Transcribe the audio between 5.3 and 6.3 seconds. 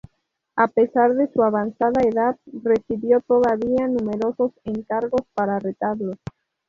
para retablos.